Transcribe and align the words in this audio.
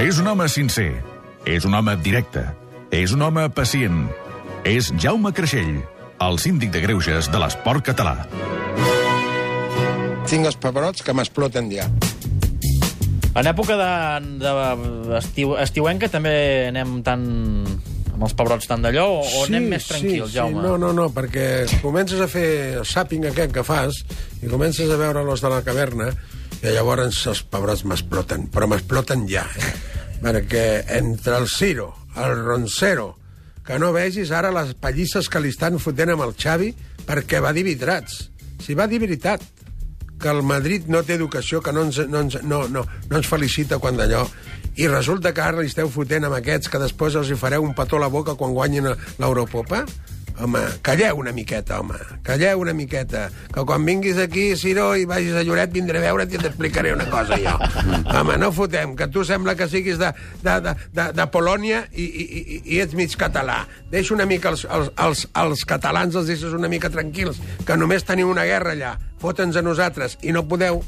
És 0.00 0.16
un 0.16 0.30
home 0.30 0.46
sincer. 0.48 0.94
És 1.44 1.66
un 1.68 1.74
home 1.76 1.92
directe. 2.00 2.40
És 2.96 3.12
un 3.12 3.20
home 3.20 3.42
pacient. 3.52 4.06
És 4.64 4.86
Jaume 4.96 5.28
Creixell, 5.36 5.82
el 6.24 6.38
síndic 6.40 6.72
de 6.72 6.80
greuges 6.80 7.28
de 7.28 7.40
l'esport 7.42 7.84
català. 7.84 8.14
Tinc 10.30 10.48
els 10.48 10.56
pebrots 10.62 11.04
que 11.04 11.12
m'exploten 11.12 11.68
ja. 11.74 11.84
En 13.36 13.50
època 13.52 13.76
de, 13.76 13.90
de 14.40 14.54
estiu, 15.18 15.52
estiuenca 15.60 16.08
també 16.08 16.32
anem 16.70 17.02
tan 17.04 17.28
amb 18.14 18.24
els 18.24 18.38
pebrots 18.40 18.72
tant 18.72 18.80
d'allò 18.80 19.04
o, 19.18 19.20
o 19.20 19.44
anem 19.50 19.68
més 19.74 19.84
tranquils, 19.90 20.32
sí, 20.32 20.38
Jaume? 20.38 20.62
Sí. 20.62 20.64
No, 20.64 20.78
no, 20.80 20.94
no, 20.96 21.10
perquè 21.12 21.66
comences 21.84 22.24
a 22.24 22.30
fer 22.32 22.48
el 22.80 22.88
sàping 22.88 23.28
aquest 23.28 23.52
que 23.52 23.68
fas 23.68 24.00
i 24.40 24.48
comences 24.48 24.88
a 24.88 24.98
veure 25.00 25.28
los 25.28 25.44
de 25.44 25.52
la 25.52 25.60
caverna 25.66 26.08
i 26.60 26.72
llavors 26.72 27.22
els 27.28 27.44
pebrots 27.52 27.84
m'exploten, 27.88 28.48
però 28.52 28.68
m'exploten 28.68 29.28
ja, 29.28 29.44
eh? 29.60 29.72
Perquè 30.20 30.66
entre 30.98 31.38
el 31.38 31.48
Ciro, 31.48 31.94
el 32.16 32.44
Roncero, 32.44 33.14
que 33.66 33.78
no 33.78 33.92
vegis 33.94 34.32
ara 34.34 34.52
les 34.54 34.74
pallisses 34.74 35.28
que 35.30 35.40
li 35.40 35.52
estan 35.52 35.78
fotent 35.80 36.14
amb 36.14 36.26
el 36.26 36.36
Xavi 36.36 36.74
perquè 37.06 37.40
va 37.42 37.54
dir 37.56 37.64
vitrats. 37.66 38.28
Si 38.60 38.76
va 38.76 38.88
dir 38.90 39.00
veritat, 39.00 39.42
que 40.20 40.28
el 40.28 40.42
Madrid 40.44 40.86
no 40.86 41.00
té 41.02 41.16
educació, 41.16 41.62
que 41.64 41.72
no 41.72 41.86
ens, 41.88 41.98
no 42.06 42.20
ens, 42.20 42.36
no, 42.44 42.66
no, 42.68 42.84
no 42.84 43.16
ens 43.16 43.28
felicita 43.28 43.80
quan 43.80 43.96
d'allò, 43.96 44.26
i 44.76 44.86
resulta 44.86 45.32
que 45.34 45.42
ara 45.42 45.62
li 45.62 45.70
esteu 45.70 45.88
fotent 45.90 46.28
amb 46.28 46.36
aquests 46.38 46.70
que 46.70 46.78
després 46.82 47.16
els 47.18 47.32
hi 47.32 47.38
fareu 47.40 47.64
un 47.64 47.74
petó 47.74 47.98
a 47.98 48.04
la 48.04 48.12
boca 48.12 48.36
quan 48.38 48.54
guanyin 48.54 48.92
l'Europopa? 49.18 49.82
Home, 50.40 50.60
calleu 50.80 51.18
una 51.20 51.32
miqueta, 51.36 51.80
home. 51.80 51.98
Calleu 52.24 52.62
una 52.62 52.72
miqueta. 52.72 53.26
Que 53.52 53.64
quan 53.68 53.84
vinguis 53.84 54.16
aquí, 54.18 54.54
Ciro, 54.56 54.94
i 54.96 55.04
vagis 55.08 55.36
a 55.36 55.42
Lloret, 55.44 55.72
vindré 55.74 56.00
a 56.00 56.04
veure't 56.06 56.32
i 56.32 56.40
t'explicaré 56.40 56.94
una 56.94 57.04
cosa, 57.12 57.36
jo. 57.40 57.56
home, 58.16 58.38
no 58.40 58.48
fotem, 58.56 58.94
que 58.96 59.10
tu 59.12 59.24
sembla 59.28 59.54
que 59.58 59.68
siguis 59.68 60.00
de, 60.00 60.12
de, 60.40 60.54
de, 60.64 60.74
de, 60.96 61.08
de 61.18 61.26
Polònia 61.34 61.82
i, 61.92 62.06
i, 62.06 62.24
i, 62.24 62.60
i 62.76 62.80
ets 62.80 62.96
mig 62.96 63.12
català. 63.20 63.66
Deixa 63.92 64.14
una 64.16 64.24
mica 64.30 64.54
els, 64.54 64.64
els, 64.64 64.88
els, 64.96 65.26
els 65.42 65.66
catalans, 65.68 66.16
els 66.16 66.32
deixes 66.32 66.56
una 66.56 66.72
mica 66.72 66.88
tranquils, 66.92 67.42
que 67.66 67.76
només 67.76 68.08
teniu 68.08 68.32
una 68.32 68.48
guerra 68.48 68.72
allà. 68.72 68.94
Fota'ns 69.20 69.60
a 69.60 69.64
nosaltres, 69.66 70.16
i 70.24 70.32
no 70.32 70.46
podeu. 70.48 70.80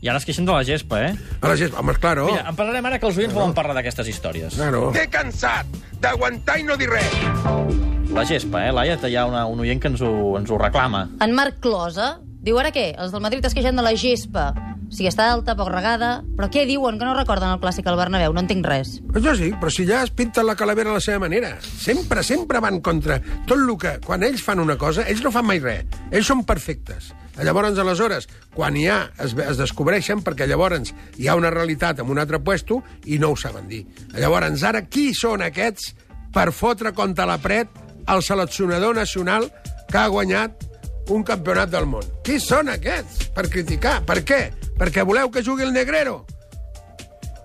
I 0.00 0.08
ara 0.08 0.22
es 0.22 0.24
queixen 0.24 0.46
de 0.46 0.54
la 0.54 0.62
gespa, 0.64 1.02
eh? 1.10 1.12
A 1.42 1.50
la 1.50 1.58
gespa, 1.58 1.82
home, 1.82 1.92
claro. 2.00 2.30
Mira, 2.30 2.46
en 2.48 2.56
parlarem 2.56 2.88
ara 2.88 3.02
que 3.02 3.10
els 3.10 3.20
oients 3.20 3.36
volen 3.36 3.52
parlar 3.56 3.76
d'aquestes 3.76 4.08
històries. 4.14 4.56
Claro. 4.56 4.88
T'he 4.96 5.08
cansat 5.12 5.78
d'aguantar 6.00 6.60
i 6.62 6.68
no 6.70 6.78
dir 6.80 6.88
res. 6.94 7.97
La 8.12 8.24
gespa, 8.24 8.66
eh, 8.66 8.72
Laia? 8.72 8.96
Hi 9.04 9.16
ha 9.16 9.26
una, 9.28 9.44
un 9.46 9.60
oient 9.60 9.80
que 9.82 9.90
ens 9.92 10.00
ho, 10.00 10.10
ens 10.38 10.50
ho 10.50 10.56
reclama. 10.58 11.04
En 11.24 11.34
Marc 11.36 11.60
Closa 11.60 12.16
diu 12.42 12.56
ara 12.58 12.72
què? 12.72 12.94
Els 12.96 13.12
del 13.12 13.22
Madrid 13.22 13.44
es 13.44 13.54
queixen 13.54 13.76
de 13.76 13.84
la 13.84 13.92
gespa. 14.00 14.48
O 14.88 14.94
sigui, 14.96 15.10
està 15.10 15.26
alta, 15.28 15.52
poc 15.52 15.68
regada... 15.68 16.22
Però 16.38 16.48
què 16.48 16.62
diuen? 16.64 16.96
Que 16.96 17.04
no 17.04 17.12
recorden 17.12 17.50
el 17.52 17.60
clàssic 17.60 17.86
al 17.90 17.98
Bernabéu? 18.00 18.32
No 18.32 18.40
entenc 18.40 18.64
res. 18.64 18.94
Pues 19.12 19.20
jo 19.26 19.34
sí, 19.36 19.50
però 19.60 19.68
si 19.74 19.84
ja 19.84 20.00
es 20.06 20.12
pinten 20.16 20.46
la 20.48 20.56
calavera 20.56 20.88
a 20.94 20.96
la 20.96 21.02
seva 21.04 21.20
manera. 21.26 21.50
Sempre, 21.60 22.22
sempre 22.24 22.62
van 22.64 22.80
contra 22.80 23.18
tot 23.46 23.58
el 23.58 23.74
que... 23.76 23.98
Quan 24.06 24.24
ells 24.24 24.40
fan 24.46 24.62
una 24.64 24.78
cosa, 24.80 25.04
ells 25.04 25.20
no 25.22 25.32
fan 25.34 25.44
mai 25.44 25.60
res. 25.60 25.84
Ells 26.08 26.30
són 26.32 26.40
perfectes. 26.48 27.10
Llavors, 27.44 27.76
aleshores, 27.78 28.26
quan 28.56 28.78
hi 28.80 28.86
ha, 28.88 29.02
es, 29.20 29.36
es 29.36 29.60
descobreixen, 29.60 30.24
perquè 30.24 30.48
llavors 30.48 30.94
hi 31.20 31.28
ha 31.28 31.36
una 31.38 31.52
realitat 31.52 32.00
en 32.00 32.08
un 32.08 32.18
altre 32.18 32.40
puesto 32.40 32.80
i 33.04 33.20
no 33.20 33.34
ho 33.34 33.36
saben 33.36 33.68
dir. 33.68 33.84
Llavors, 34.16 34.64
ara, 34.64 34.86
qui 34.88 35.12
són 35.14 35.44
aquests 35.44 35.92
per 36.32 36.48
fotre 36.56 36.94
contra 36.96 37.28
la 37.28 37.36
pret 37.42 37.87
el 38.08 38.22
seleccionador 38.22 38.96
nacional 38.96 39.50
que 39.90 39.98
ha 39.98 40.08
guanyat 40.08 40.64
un 41.12 41.24
campionat 41.24 41.70
del 41.72 41.86
món? 41.88 42.06
Qui 42.24 42.40
són 42.40 42.72
aquests 42.72 43.28
per 43.36 43.48
criticar? 43.52 44.00
Per 44.08 44.20
què? 44.24 44.42
Perquè 44.78 45.04
voleu 45.04 45.30
que 45.30 45.44
jugui 45.44 45.66
el 45.66 45.72
Negrero? 45.72 46.22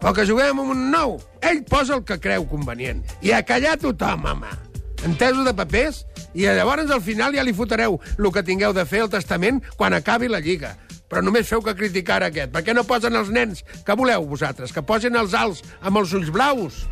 O 0.03 0.11
que 0.11 0.25
juguem 0.27 0.59
amb 0.59 0.73
un 0.73 0.89
nou? 0.91 1.15
Ell 1.41 1.63
posa 1.63 1.95
el 1.95 2.03
que 2.03 2.19
creu 2.19 2.43
convenient. 2.49 3.03
I 3.23 3.31
a 3.31 3.43
callar 3.47 3.77
tothom, 3.79 4.25
home. 4.27 4.49
Entesos 5.07 5.45
de 5.47 5.53
papers? 5.55 6.03
I 6.33 6.47
llavors 6.47 6.91
al 6.91 7.03
final 7.03 7.35
ja 7.35 7.43
li 7.43 7.53
fotreu 7.55 7.99
el 8.17 8.31
que 8.35 8.43
tingueu 8.43 8.73
de 8.75 8.83
fer 8.87 9.03
el 9.05 9.11
testament 9.11 9.61
quan 9.77 9.95
acabi 9.95 10.27
la 10.31 10.41
Lliga. 10.43 10.73
Però 11.07 11.21
només 11.23 11.47
feu 11.47 11.61
que 11.61 11.75
criticar 11.77 12.23
aquest. 12.25 12.51
Per 12.51 12.63
què 12.65 12.75
no 12.75 12.83
posen 12.87 13.15
els 13.15 13.29
nens? 13.29 13.61
Que 13.85 13.95
voleu 13.95 14.25
vosaltres? 14.27 14.73
Que 14.73 14.81
posin 14.81 15.15
els 15.19 15.35
alts 15.37 15.61
amb 15.81 15.99
els 16.01 16.11
ulls 16.17 16.31
blaus? 16.33 16.83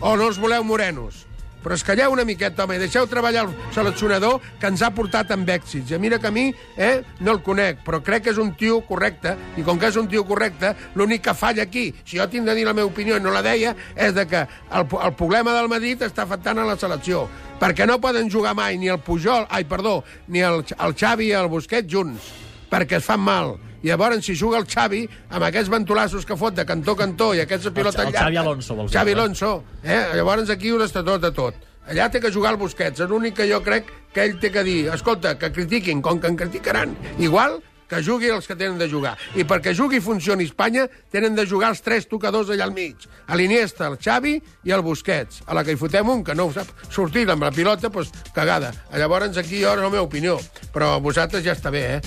O 0.00 0.14
no 0.16 0.28
els 0.28 0.38
voleu 0.38 0.62
morenos? 0.64 1.24
Però 1.60 1.76
es 1.76 1.84
calleu 1.84 2.14
una 2.14 2.24
miqueta, 2.24 2.64
home, 2.64 2.78
i 2.78 2.82
deixeu 2.82 3.06
treballar 3.10 3.44
el 3.46 3.54
seleccionador 3.74 4.40
que 4.60 4.70
ens 4.70 4.82
ha 4.82 4.90
portat 4.96 5.32
amb 5.34 5.48
èxits. 5.48 5.92
I 5.92 6.00
mira 6.00 6.18
que 6.18 6.30
a 6.30 6.34
mi 6.34 6.48
eh, 6.76 7.02
no 7.20 7.36
el 7.36 7.42
conec, 7.46 7.84
però 7.86 8.00
crec 8.04 8.24
que 8.24 8.34
és 8.34 8.40
un 8.40 8.54
tio 8.56 8.80
correcte, 8.88 9.36
i 9.60 9.64
com 9.66 9.78
que 9.80 9.90
és 9.92 10.00
un 10.00 10.08
tio 10.08 10.24
correcte, 10.28 10.72
l'únic 10.96 11.26
que 11.28 11.36
falla 11.36 11.66
aquí, 11.68 11.90
si 12.04 12.18
jo 12.18 12.28
tinc 12.32 12.48
de 12.48 12.56
dir 12.56 12.66
la 12.68 12.74
meva 12.76 12.88
opinió 12.88 13.18
i 13.18 13.24
no 13.24 13.34
la 13.34 13.44
deia, 13.44 13.74
és 13.94 14.14
de 14.16 14.26
que 14.26 14.44
el, 14.46 14.86
el 14.88 15.16
problema 15.18 15.54
del 15.56 15.70
Madrid 15.72 16.02
està 16.06 16.24
afectant 16.24 16.60
a 16.60 16.68
la 16.68 16.78
selecció, 16.80 17.26
perquè 17.60 17.86
no 17.88 18.00
poden 18.00 18.30
jugar 18.32 18.56
mai 18.56 18.78
ni 18.80 18.88
el 18.88 19.02
Pujol, 19.04 19.46
ai, 19.50 19.66
perdó, 19.68 20.00
ni 20.28 20.44
el, 20.44 20.64
el 20.64 20.96
Xavi 20.96 21.28
i 21.30 21.36
el 21.36 21.50
Busquets 21.52 21.90
junts, 21.92 22.32
perquè 22.70 23.00
es 23.00 23.04
fan 23.06 23.20
mal. 23.20 23.58
I 23.82 23.88
llavors, 23.88 24.20
si 24.26 24.36
juga 24.36 24.58
el 24.60 24.68
Xavi, 24.68 25.06
amb 25.30 25.46
aquests 25.48 25.72
ventolassos 25.72 26.26
que 26.28 26.36
fot 26.36 26.54
de 26.56 26.66
cantó 26.68 26.92
a 26.98 27.00
cantó 27.00 27.32
i 27.34 27.40
aquests 27.44 27.72
pilota 27.72 28.04
el 28.04 28.12
llarga... 28.12 28.28
Xavi 28.28 28.40
Alonso, 28.42 28.76
vols 28.76 28.90
dir, 28.90 28.98
Xavi 28.98 29.10
eh? 29.10 29.16
Alonso, 29.16 29.52
eh? 29.82 30.02
Llavors 30.20 30.52
aquí 30.52 30.72
ho 30.72 30.82
està 30.84 31.04
tot 31.06 31.24
a 31.24 31.32
tot. 31.32 31.66
Allà 31.90 32.10
té 32.12 32.20
que 32.20 32.30
jugar 32.30 32.52
el 32.54 32.60
Busquets. 32.60 33.00
És 33.00 33.08
l'únic 33.10 33.38
que 33.40 33.48
jo 33.50 33.58
crec 33.64 33.88
que 34.14 34.26
ell 34.26 34.36
té 34.38 34.52
que 34.52 34.62
dir, 34.66 34.78
escolta, 34.94 35.34
que 35.40 35.50
critiquin, 35.50 36.02
com 36.04 36.20
que 36.20 36.28
en 36.30 36.36
criticaran. 36.38 36.94
Igual 37.18 37.58
que 37.90 37.98
jugui 38.06 38.30
els 38.30 38.46
que 38.46 38.54
tenen 38.54 38.78
de 38.78 38.86
jugar. 38.88 39.16
I 39.34 39.42
perquè 39.42 39.72
jugui 39.74 39.98
i 39.98 40.04
funcioni 40.04 40.46
Espanya, 40.46 40.84
tenen 41.10 41.34
de 41.34 41.42
jugar 41.50 41.72
els 41.74 41.82
tres 41.82 42.06
tocadors 42.06 42.52
allà 42.54 42.68
al 42.68 42.74
mig. 42.76 43.08
A 43.26 43.34
l'Iniesta, 43.34 43.88
el 43.90 43.98
Xavi 43.98 44.36
i 44.38 44.74
el 44.76 44.84
Busquets. 44.86 45.42
A 45.50 45.56
la 45.58 45.64
que 45.66 45.74
hi 45.74 45.80
fotem 45.80 46.08
un 46.08 46.22
que 46.22 46.36
no 46.38 46.46
ho 46.46 46.54
sap 46.54 46.70
sortir 46.86 47.26
amb 47.28 47.42
la 47.42 47.50
pilota, 47.50 47.90
doncs 47.90 48.12
cagada. 48.36 48.70
Llavors 48.94 49.42
aquí 49.42 49.64
jo, 49.64 49.74
la 49.74 49.90
meva 49.90 50.06
opinió. 50.06 50.38
Però 50.70 51.00
vosaltres 51.02 51.42
ja 51.42 51.56
està 51.58 51.74
bé, 51.74 51.82
eh? 51.96 52.00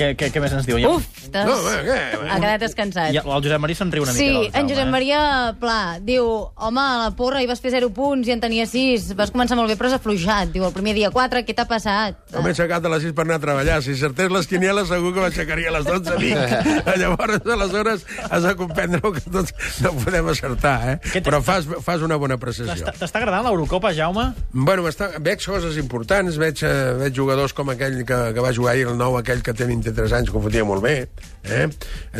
Què, 0.00 0.14
què, 0.16 0.30
què 0.32 0.40
més 0.40 0.52
ens 0.56 0.64
diu? 0.64 0.78
Uf, 0.88 1.04
t'has... 1.28 1.44
No, 1.44 1.56
bé, 1.66 1.74
què? 1.84 1.96
Ha 2.32 2.38
quedat 2.40 2.62
descansat. 2.64 3.10
I 3.12 3.20
el 3.20 3.42
Josep 3.44 3.60
Maria 3.60 3.76
se'n 3.76 3.90
riu 3.92 4.06
una 4.06 4.14
Sí, 4.16 4.28
mica 4.30 4.46
del 4.54 4.62
en 4.62 4.70
Josep 4.70 4.86
eh? 4.86 4.92
Maria 4.94 5.18
Pla 5.60 5.80
diu 6.00 6.24
home, 6.56 6.80
a 6.80 7.02
la 7.04 7.10
porra 7.18 7.42
hi 7.44 7.48
vas 7.50 7.60
fer 7.60 7.74
0 7.74 7.90
punts 7.96 8.28
i 8.30 8.32
en 8.32 8.40
tenia 8.40 8.64
6, 8.70 9.10
vas 9.18 9.32
començar 9.34 9.58
molt 9.58 9.68
bé 9.68 9.76
però 9.76 9.90
has 9.90 9.98
afluixat. 9.98 10.54
Diu, 10.54 10.64
el 10.64 10.72
primer 10.72 10.94
dia 10.96 11.10
4, 11.12 11.42
què 11.44 11.56
t'ha 11.58 11.66
passat? 11.68 12.16
No 12.32 12.40
m'he 12.44 12.54
aixecat 12.54 12.86
a 12.88 12.92
les 12.94 13.04
6 13.10 13.14
per 13.18 13.26
anar 13.26 13.36
a 13.40 13.44
treballar. 13.44 13.80
Si 13.84 13.96
certés 14.00 14.32
les 14.32 14.48
quinieles, 14.48 14.88
segur 14.88 15.12
que 15.16 15.26
m'aixecaria 15.26 15.68
a 15.68 15.76
les 15.76 15.84
12 15.90 16.16
nit. 16.22 16.56
Llavors, 17.02 17.44
aleshores, 17.44 18.06
has 18.30 18.48
de 18.48 18.54
comprendre 18.56 19.02
que 19.18 19.24
tots 19.28 19.52
no 19.84 19.92
podem 20.00 20.32
acertar, 20.32 20.76
eh? 20.94 21.22
Però 21.26 21.42
fas, 21.44 21.68
fas 21.84 22.06
una 22.06 22.16
bona 22.20 22.40
precisió. 22.40 22.88
T'està 22.96 23.20
agradant 23.20 23.44
l'Eurocopa, 23.50 23.92
Jaume? 23.96 24.30
Bueno, 24.56 24.88
està, 24.88 25.10
veig 25.20 25.44
coses 25.44 25.76
importants, 25.82 26.40
veig, 26.40 26.64
eh, 26.64 26.72
veig 27.04 27.14
jugadors 27.20 27.52
com 27.56 27.68
aquell 27.74 28.00
que, 28.08 28.20
que 28.36 28.44
va 28.44 28.54
jugar 28.56 28.74
ahir, 28.74 28.88
el 28.90 28.96
nou, 29.00 29.18
aquell 29.20 29.44
que 29.44 29.52
té 29.56 29.66
23 29.68 29.89
anys, 29.98 30.30
que 30.30 30.38
ho 30.38 30.42
fotia 30.42 30.64
molt 30.64 30.82
bé. 30.84 31.08
Eh? 31.44 31.66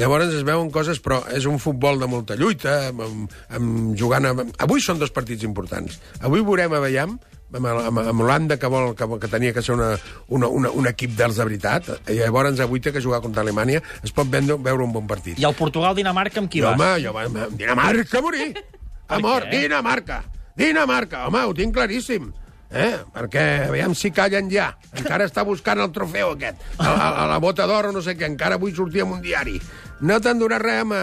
Llavors 0.00 0.32
es 0.34 0.42
veuen 0.46 0.70
coses, 0.74 1.00
però 1.02 1.20
és 1.34 1.46
un 1.46 1.58
futbol 1.62 2.00
de 2.00 2.08
molta 2.10 2.36
lluita, 2.36 2.88
amb, 2.90 3.02
amb, 3.06 3.36
amb 3.56 3.92
jugant... 3.98 4.26
Amb... 4.26 4.54
Avui 4.58 4.80
són 4.80 4.98
dos 4.98 5.12
partits 5.14 5.44
importants. 5.46 6.00
Avui 6.20 6.42
veurem 6.42 6.72
a 6.74 6.80
Veiem, 6.82 7.14
amb, 7.52 7.66
amb, 7.66 8.02
amb 8.02 8.24
Holanda, 8.24 8.58
que, 8.58 8.70
vol, 8.70 8.94
que, 8.96 9.08
que 9.20 9.30
tenia 9.30 9.54
que 9.54 9.62
ser 9.62 9.74
una, 9.76 9.92
una, 10.28 10.48
una, 10.48 10.70
un 10.70 10.90
equip 10.90 11.14
dels 11.18 11.38
de 11.38 11.46
veritat, 11.46 11.92
i 12.10 12.18
llavors 12.20 12.60
avui 12.64 12.80
té 12.82 12.92
que 12.94 13.02
jugar 13.02 13.22
contra 13.24 13.44
Alemanya, 13.44 13.82
es 14.02 14.12
pot 14.16 14.28
veure, 14.30 14.58
veure 14.58 14.86
un 14.86 14.92
bon 14.96 15.06
partit. 15.10 15.38
I 15.38 15.46
el 15.48 15.56
Portugal-Dinamarca 15.58 16.42
amb 16.42 16.50
qui 16.50 16.62
vas? 16.64 16.76
home, 16.78 16.92
jo, 17.04 17.14
va- 17.16 17.26
amb 17.28 17.56
Dinamarca 17.58 18.22
morir. 18.24 18.52
Amor? 19.16 19.48
Dinamarca. 19.50 20.22
Dinamarca, 20.56 21.26
home, 21.26 21.42
ho 21.46 21.54
tinc 21.56 21.74
claríssim. 21.74 22.30
Eh? 22.70 22.96
Perquè, 23.12 23.44
aviam 23.68 23.94
si 23.98 24.12
callen 24.14 24.46
ja. 24.50 24.70
Encara 24.94 25.26
està 25.26 25.42
buscant 25.46 25.80
el 25.82 25.90
trofeu 25.90 26.36
aquest. 26.36 26.60
A, 26.78 26.86
a, 26.90 27.08
a 27.24 27.28
la 27.32 27.38
bota 27.42 27.66
d'or 27.66 27.88
o 27.90 27.92
no 27.92 28.02
sé 28.02 28.14
què. 28.18 28.28
Encara 28.30 28.54
avui 28.60 28.70
sortir 28.76 29.02
en 29.02 29.16
un 29.16 29.22
diari. 29.24 29.56
No 30.00 30.16
te'n 30.22 30.38
durà 30.40 30.56
res, 30.62 30.80
home. 30.86 31.00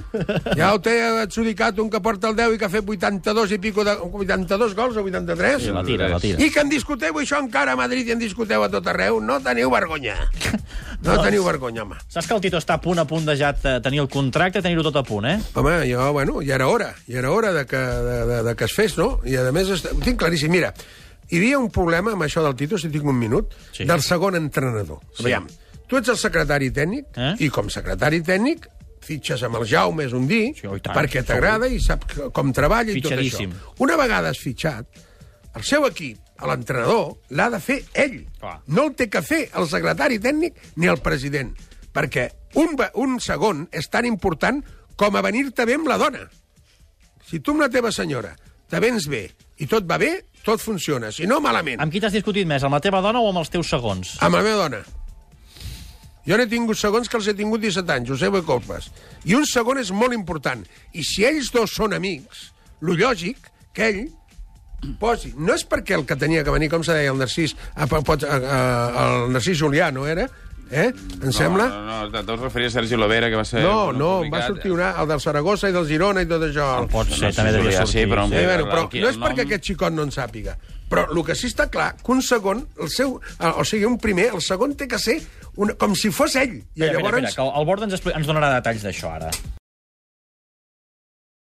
Ja 0.58 0.72
ho 0.74 0.80
té 0.82 0.96
adjudicat 1.22 1.78
un 1.78 1.90
que 1.92 2.00
porta 2.02 2.30
el 2.32 2.36
10 2.36 2.56
i 2.56 2.58
que 2.58 2.66
ha 2.66 2.72
fet 2.72 2.88
82 2.88 3.52
i 3.54 3.58
pico 3.62 3.84
de... 3.86 3.92
82 4.02 4.74
gols 4.74 4.96
o 4.96 5.04
83? 5.04 5.62
Sí, 5.62 5.70
la 5.74 5.84
tira, 5.86 6.08
la 6.10 6.18
tira. 6.20 6.40
I 6.42 6.48
que 6.50 6.64
en 6.64 6.72
discuteu 6.72 7.20
això 7.20 7.38
encara 7.44 7.76
a 7.76 7.78
Madrid 7.78 8.08
i 8.08 8.16
en 8.16 8.18
discuteu 8.22 8.64
a 8.64 8.70
tot 8.72 8.88
arreu. 8.90 9.20
No 9.22 9.38
teniu 9.44 9.70
vergonya. 9.70 10.16
No 11.02 11.16
teniu 11.22 11.44
vergonya, 11.46 11.84
home. 11.84 11.96
Saps 12.08 12.28
que 12.30 12.34
el 12.36 12.42
Tito 12.44 12.58
està 12.62 12.76
a 12.78 12.82
punt 12.82 12.98
a 13.02 13.06
punt 13.10 13.24
de 13.26 13.34
ja 13.38 13.52
te- 13.54 13.78
tenir 13.84 14.00
el 14.02 14.08
contracte, 14.10 14.62
tenir-ho 14.62 14.84
tot 14.86 14.98
a 15.00 15.04
punt, 15.06 15.26
eh? 15.26 15.36
Home, 15.58 15.76
jo, 15.90 16.08
bueno, 16.14 16.40
ja 16.46 16.54
era 16.58 16.68
hora. 16.70 16.92
Ja 17.08 17.18
era 17.22 17.30
hora 17.34 17.52
de 17.52 17.64
que, 17.66 17.76
de, 17.78 18.18
de, 18.26 18.42
de 18.48 18.54
que 18.56 18.64
es 18.70 18.74
fes, 18.74 18.94
no? 18.98 19.20
I, 19.26 19.34
a 19.38 19.50
més, 19.54 19.70
est- 19.74 19.88
ho 19.90 19.98
tinc 20.02 20.18
claríssim. 20.22 20.50
Mira, 20.54 20.70
hi 21.32 21.38
havia 21.40 21.58
un 21.58 21.70
problema 21.72 22.12
amb 22.12 22.26
això 22.26 22.42
del 22.44 22.54
Tito, 22.58 22.76
si 22.78 22.90
tinc 22.92 23.06
un 23.08 23.16
minut, 23.18 23.54
Sí. 23.72 23.86
del 23.88 24.02
segon 24.04 24.36
entrenador. 24.36 25.00
Sí. 25.16 25.24
Aviam, 25.24 25.46
tu 25.88 25.96
ets 25.96 26.08
el 26.12 26.18
secretari 26.20 26.70
tècnic, 26.70 27.06
Eh? 27.16 27.34
i 27.40 27.48
com 27.48 27.70
secretari 27.72 28.20
tècnic 28.22 28.68
fitxes 29.02 29.42
amb 29.42 29.56
el 29.56 29.64
Jaume, 29.66 30.04
és 30.04 30.12
un 30.12 30.28
dir, 30.28 30.54
Sí, 30.54 30.66
oh, 30.68 30.76
tant. 30.78 30.94
perquè 30.94 31.24
t'agrada 31.24 31.66
i 31.68 31.80
sap 31.80 32.04
com 32.32 32.52
treballa 32.52 32.92
i 32.92 33.00
tot 33.00 33.12
això. 33.16 33.48
Una 33.78 33.96
vegada 33.96 34.28
has 34.28 34.38
fitxat, 34.38 34.86
el 35.56 35.62
seu 35.64 35.86
equip, 35.86 36.18
l'entrenador, 36.46 37.16
l'ha 37.30 37.48
de 37.50 37.60
fer 37.60 37.82
ell. 37.94 38.26
Clar. 38.38 38.60
No 38.66 38.84
el 38.88 38.94
té 38.94 39.08
que 39.08 39.22
fer 39.22 39.48
el 39.54 39.66
secretari 39.68 40.18
tècnic 40.18 40.54
ni 40.76 40.86
el 40.86 40.98
president. 40.98 41.52
Perquè 41.92 42.30
un, 42.54 42.76
un 42.94 43.18
segon 43.20 43.68
és 43.72 43.88
tan 43.88 44.04
important 44.06 44.62
com 44.96 45.16
a 45.16 45.22
venir-te 45.22 45.64
bé 45.64 45.74
amb 45.74 45.88
la 45.88 45.98
dona. 45.98 46.28
Si 47.28 47.40
tu 47.40 47.52
amb 47.52 47.60
la 47.62 47.68
teva 47.68 47.90
senyora 47.92 48.36
te 48.72 48.80
vens 48.80 49.04
bé 49.12 49.26
i 49.60 49.68
tot 49.68 49.84
va 49.88 49.98
bé, 50.00 50.14
tot 50.46 50.62
funciona. 50.64 51.12
Si 51.12 51.28
no, 51.28 51.38
malament. 51.44 51.78
Amb 51.82 51.92
qui 51.92 52.00
t'has 52.02 52.14
discutit 52.16 52.48
més, 52.48 52.64
amb 52.64 52.74
la 52.74 52.80
teva 52.82 53.02
dona 53.04 53.20
o 53.20 53.28
amb 53.30 53.42
els 53.42 53.52
teus 53.52 53.68
segons? 53.70 54.16
Amb 54.24 54.38
la 54.38 54.42
meva 54.42 54.64
dona. 54.64 54.80
Jo 56.26 56.38
n'he 56.38 56.46
tingut 56.46 56.78
segons 56.78 57.10
que 57.10 57.18
els 57.18 57.28
he 57.28 57.34
tingut 57.38 57.62
17 57.62 57.92
anys, 57.92 58.08
Josep 58.12 58.38
Colpes. 58.46 58.88
I 59.26 59.36
un 59.38 59.46
segon 59.46 59.80
és 59.82 59.90
molt 59.94 60.14
important. 60.16 60.62
I 60.94 61.04
si 61.06 61.26
ells 61.26 61.50
dos 61.54 61.74
són 61.74 61.94
amics, 61.98 62.48
lo 62.80 62.96
lògic 62.98 63.50
que 63.74 63.88
ell 63.90 64.02
posi... 65.02 65.32
No 65.36 65.54
és 65.54 65.66
perquè 65.68 65.98
el 65.98 66.06
que 66.06 66.16
tenia 66.18 66.42
que 66.46 66.54
venir, 66.54 66.70
com 66.70 66.82
se 66.86 66.94
deia 66.94 67.12
el 67.12 67.18
Narcís, 67.20 67.54
a, 67.74 67.86
a, 67.86 68.00
a, 68.00 68.38
a, 68.38 69.04
el 69.26 69.34
Narcís 69.34 69.60
Julià, 69.60 69.90
no 69.94 70.06
era? 70.10 70.28
Eh? 70.72 70.86
Em 71.22 71.32
sembla? 71.36 71.66
No, 71.68 71.80
no, 71.84 71.96
no, 72.08 72.20
te 72.24 72.36
referies 72.40 72.72
a 72.72 72.80
Sergi 72.80 72.96
Lovera, 72.96 73.28
que 73.28 73.36
va 73.36 73.44
ser... 73.44 73.60
No, 73.62 73.92
no, 73.92 74.06
publicat. 74.22 74.40
va 74.40 74.46
sortir 74.46 74.72
una, 74.72 74.86
el 75.02 75.08
del 75.10 75.20
Saragossa 75.20 75.68
i 75.68 75.74
del 75.76 75.84
Girona 75.86 76.22
i 76.24 76.28
tot 76.30 76.46
això. 76.48 76.68
Pot 76.88 77.10
ser, 77.12 77.26
No 77.28 77.32
també 77.36 77.52
devia 77.58 77.82
sortir. 77.82 78.06
sí, 78.06 78.10
però 78.10 78.24
Sí, 78.26 78.34
Bé, 78.38 78.46
bueno, 78.46 78.66
però 78.70 78.86
el- 78.88 79.00
no 79.04 79.08
és 79.10 79.16
el 79.18 79.22
perquè 79.22 79.42
nom- 79.44 79.46
aquest 79.52 79.64
xicot 79.68 79.92
no 79.92 80.02
en 80.08 80.10
sàpiga. 80.16 80.56
Però 80.88 81.06
el 81.12 81.22
que 81.24 81.34
sí 81.36 81.46
està 81.52 81.68
clar, 81.70 81.90
que 82.00 82.12
un 82.12 82.22
segon, 82.24 82.66
el 82.80 82.88
seu, 82.88 83.18
eh, 83.38 83.52
o 83.56 83.64
sigui, 83.64 83.84
un 83.84 83.98
primer, 83.98 84.30
el 84.34 84.40
segon 84.40 84.74
té 84.74 84.88
que 84.88 84.98
ser 84.98 85.20
una, 85.56 85.74
com 85.74 85.94
si 85.94 86.10
fos 86.10 86.36
ell. 86.36 86.56
I 86.74 86.82
espera, 86.82 86.98
llavors... 86.98 87.18
espera, 87.28 87.50
que 87.52 87.60
el 87.60 87.66
Borda 87.66 87.84
ens, 87.92 88.00
ens 88.16 88.26
donarà 88.26 88.54
detalls 88.56 88.82
d'això 88.88 89.12
ara. 89.20 89.30